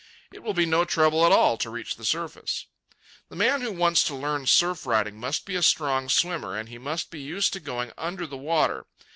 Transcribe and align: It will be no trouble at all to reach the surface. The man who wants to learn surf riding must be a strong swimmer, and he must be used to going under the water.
It 0.31 0.41
will 0.41 0.55
be 0.55 0.65
no 0.65 0.83
trouble 0.83 1.27
at 1.27 1.31
all 1.31 1.59
to 1.59 1.69
reach 1.69 1.95
the 1.95 2.03
surface. 2.05 2.65
The 3.29 3.35
man 3.35 3.61
who 3.61 3.71
wants 3.71 4.03
to 4.05 4.15
learn 4.15 4.47
surf 4.47 4.87
riding 4.87 5.19
must 5.19 5.45
be 5.45 5.55
a 5.55 5.61
strong 5.61 6.09
swimmer, 6.09 6.57
and 6.57 6.69
he 6.69 6.79
must 6.79 7.11
be 7.11 7.21
used 7.21 7.53
to 7.53 7.59
going 7.59 7.91
under 7.99 8.25
the 8.25 8.35
water. 8.35 8.87